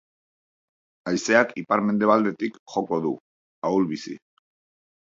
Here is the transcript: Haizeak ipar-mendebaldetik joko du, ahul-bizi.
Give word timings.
Haizeak 1.11 1.53
ipar-mendebaldetik 1.63 2.59
joko 2.77 3.01
du, 3.07 3.13
ahul-bizi. 3.71 4.21